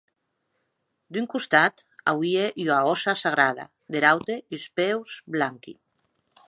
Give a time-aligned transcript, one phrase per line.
[1.15, 5.73] D’un costat auie ua hòssa sagrada; der aute uns peus blanqui.